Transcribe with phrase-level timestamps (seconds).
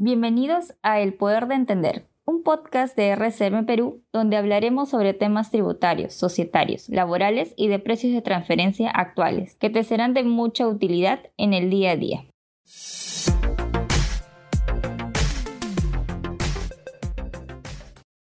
[0.00, 5.50] Bienvenidos a El Poder de Entender, un podcast de RCM Perú donde hablaremos sobre temas
[5.50, 11.18] tributarios, societarios, laborales y de precios de transferencia actuales, que te serán de mucha utilidad
[11.36, 12.26] en el día a día.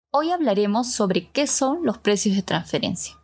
[0.09, 3.20] Hoy hablaremos sobre qué son los precios de transferencia.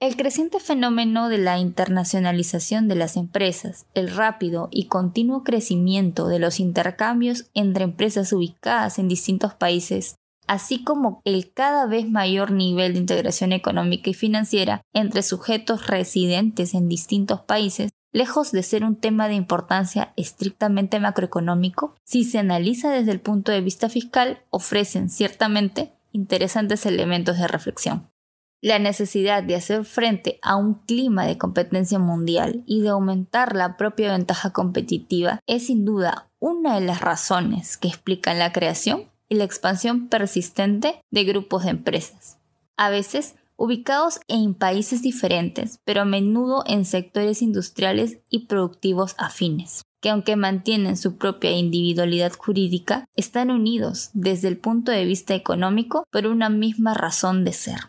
[0.00, 6.38] El creciente fenómeno de la internacionalización de las empresas, el rápido y continuo crecimiento de
[6.38, 10.14] los intercambios entre empresas ubicadas en distintos países,
[10.46, 16.72] así como el cada vez mayor nivel de integración económica y financiera entre sujetos residentes
[16.72, 22.90] en distintos países, lejos de ser un tema de importancia estrictamente macroeconómico, si se analiza
[22.90, 28.10] desde el punto de vista fiscal, ofrecen ciertamente interesantes elementos de reflexión
[28.62, 33.76] la necesidad de hacer frente a un clima de competencia mundial y de aumentar la
[33.76, 39.36] propia ventaja competitiva es sin duda una de las razones que explican la creación y
[39.36, 42.38] la expansión persistente de grupos de empresas.
[42.76, 49.82] A veces ubicados en países diferentes, pero a menudo en sectores industriales y productivos afines,
[50.00, 56.04] que aunque mantienen su propia individualidad jurídica, están unidos desde el punto de vista económico
[56.10, 57.80] por una misma razón de ser.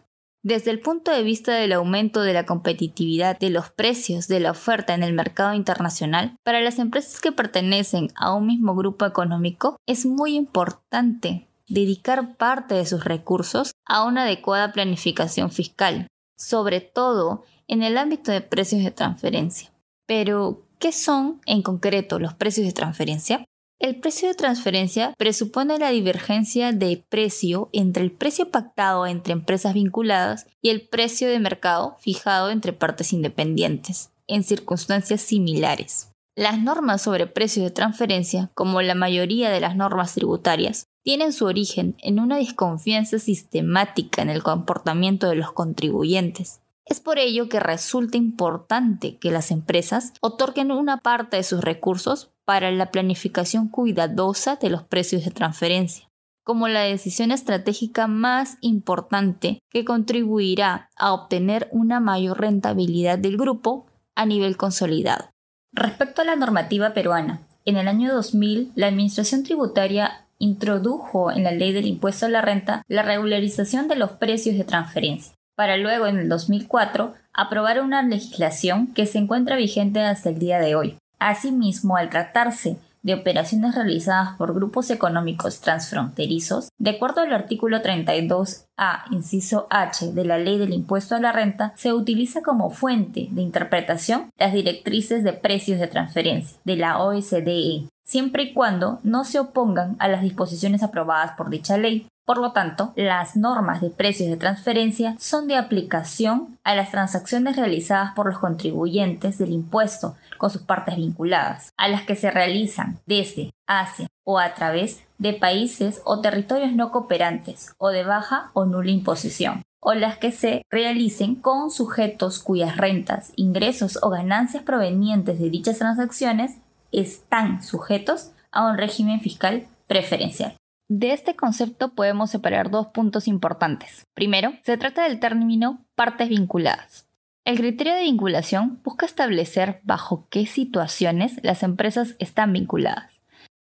[0.44, 4.52] Desde el punto de vista del aumento de la competitividad de los precios de la
[4.52, 9.78] oferta en el mercado internacional, para las empresas que pertenecen a un mismo grupo económico
[9.86, 17.44] es muy importante dedicar parte de sus recursos a una adecuada planificación fiscal, sobre todo
[17.67, 19.72] en el ámbito de precios de transferencia.
[20.08, 23.45] Pero, ¿qué son en concreto los precios de transferencia?
[23.81, 29.73] El precio de transferencia presupone la divergencia de precio entre el precio pactado entre empresas
[29.73, 36.11] vinculadas y el precio de mercado fijado entre partes independientes, en circunstancias similares.
[36.35, 41.45] Las normas sobre precios de transferencia, como la mayoría de las normas tributarias, tienen su
[41.45, 46.61] origen en una desconfianza sistemática en el comportamiento de los contribuyentes.
[46.92, 52.34] Es por ello que resulta importante que las empresas otorguen una parte de sus recursos
[52.44, 56.09] para la planificación cuidadosa de los precios de transferencia,
[56.44, 63.85] como la decisión estratégica más importante que contribuirá a obtener una mayor rentabilidad del grupo
[64.13, 65.30] a nivel consolidado.
[65.72, 71.53] Respecto a la normativa peruana, en el año 2000 la Administración Tributaria introdujo en la
[71.53, 76.07] ley del impuesto a la renta la regularización de los precios de transferencia, para luego
[76.07, 80.97] en el 2004 aprobar una legislación que se encuentra vigente hasta el día de hoy.
[81.19, 89.03] Asimismo, al tratarse de operaciones realizadas por grupos económicos transfronterizos, de acuerdo al artículo 32A,
[89.11, 93.44] inciso H de la Ley del Impuesto a la Renta, se utiliza como fuente de
[93.44, 99.38] interpretación las directrices de precios de transferencia de la OSDE, siempre y cuando no se
[99.38, 102.07] opongan a las disposiciones aprobadas por dicha ley.
[102.31, 107.58] Por lo tanto, las normas de precios de transferencia son de aplicación a las transacciones
[107.58, 113.00] realizadas por los contribuyentes del impuesto con sus partes vinculadas, a las que se realizan
[113.06, 118.63] desde, hacia o a través de países o territorios no cooperantes o de baja o
[118.63, 125.38] nula imposición o las que se realicen con sujetos cuyas rentas, ingresos o ganancias provenientes
[125.38, 126.59] de dichas transacciones
[126.94, 130.56] están sujetos a un régimen fiscal preferencial.
[130.94, 134.03] De este concepto podemos separar dos puntos importantes.
[134.13, 137.07] Primero, se trata del término partes vinculadas.
[137.46, 143.22] El criterio de vinculación busca establecer bajo qué situaciones las empresas están vinculadas.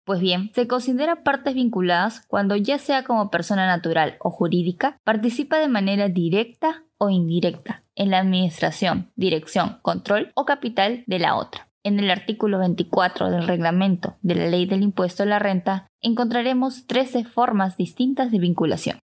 [0.06, 5.58] Pues bien, se considera partes vinculadas cuando ya sea como persona natural o jurídica, participa
[5.58, 11.69] de manera directa o indirecta en la administración, dirección, control o capital de la otra.
[11.82, 16.86] En el artículo 24 del reglamento de la ley del impuesto a la renta encontraremos
[16.86, 18.98] 13 formas distintas de vinculación.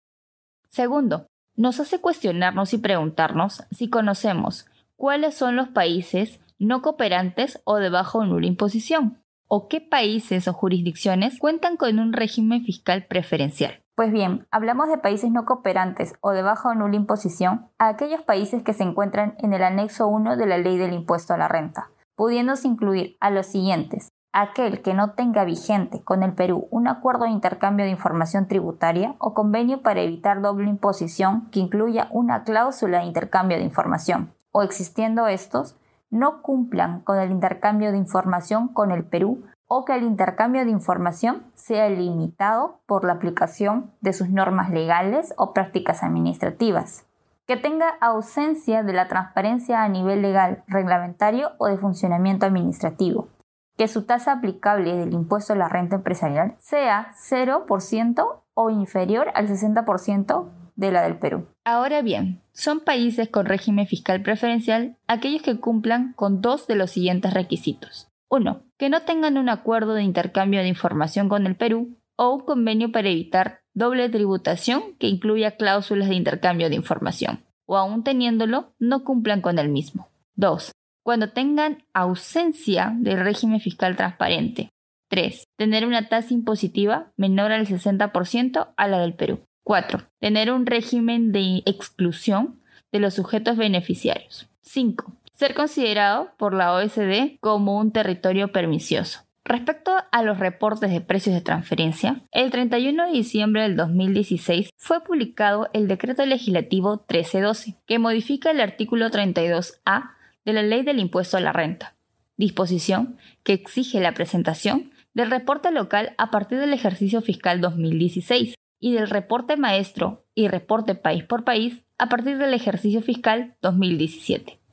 [0.70, 7.76] Segundo, nos hace cuestionarnos y preguntarnos si conocemos cuáles son los países no cooperantes o
[7.76, 13.06] de bajo o nula imposición, o qué países o jurisdicciones cuentan con un régimen fiscal
[13.06, 13.78] preferencial.
[13.94, 18.22] Pues bien, hablamos de países no cooperantes o de baja o nula imposición a aquellos
[18.22, 21.46] países que se encuentran en el anexo 1 de la ley del impuesto a la
[21.46, 24.08] renta pudiéndose incluir a los siguientes.
[24.32, 29.14] Aquel que no tenga vigente con el Perú un acuerdo de intercambio de información tributaria
[29.18, 34.62] o convenio para evitar doble imposición que incluya una cláusula de intercambio de información, o
[34.62, 35.76] existiendo estos,
[36.10, 40.70] no cumplan con el intercambio de información con el Perú o que el intercambio de
[40.70, 47.06] información sea limitado por la aplicación de sus normas legales o prácticas administrativas
[47.46, 53.28] que tenga ausencia de la transparencia a nivel legal, reglamentario o de funcionamiento administrativo,
[53.76, 59.48] que su tasa aplicable del impuesto a la renta empresarial sea 0% o inferior al
[59.48, 61.46] 60% de la del Perú.
[61.64, 66.90] Ahora bien, son países con régimen fiscal preferencial aquellos que cumplan con dos de los
[66.90, 68.08] siguientes requisitos.
[68.28, 68.62] 1.
[68.78, 72.90] Que no tengan un acuerdo de intercambio de información con el Perú o un convenio
[72.90, 79.04] para evitar doble tributación que incluya cláusulas de intercambio de información, o aún teniéndolo, no
[79.04, 80.08] cumplan con el mismo.
[80.36, 80.72] 2.
[81.04, 84.70] Cuando tengan ausencia de régimen fiscal transparente.
[85.10, 85.44] 3.
[85.56, 89.40] Tener una tasa impositiva menor al 60% a la del Perú.
[89.64, 90.00] 4.
[90.20, 92.60] Tener un régimen de exclusión
[92.92, 94.48] de los sujetos beneficiarios.
[94.62, 95.12] 5.
[95.32, 99.20] Ser considerado por la OSD como un territorio pernicioso.
[99.46, 105.04] Respecto a los reportes de precios de transferencia, el 31 de diciembre del 2016 fue
[105.04, 110.12] publicado el Decreto Legislativo 1312, que modifica el artículo 32A
[110.46, 111.94] de la Ley del Impuesto a la Renta,
[112.38, 118.92] disposición que exige la presentación del reporte local a partir del ejercicio fiscal 2016 y
[118.94, 124.63] del reporte maestro y reporte país por país a partir del ejercicio fiscal 2017.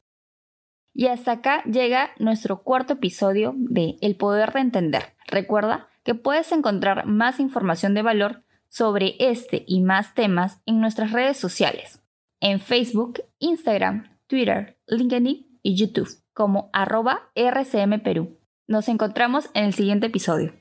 [0.94, 5.04] Y hasta acá llega nuestro cuarto episodio de El Poder de Entender.
[5.28, 11.12] Recuerda que puedes encontrar más información de valor sobre este y más temas en nuestras
[11.12, 12.02] redes sociales,
[12.40, 18.38] en Facebook, Instagram, Twitter, LinkedIn y YouTube, como arroba RCM Perú.
[18.68, 20.54] Nos encontramos en el siguiente episodio.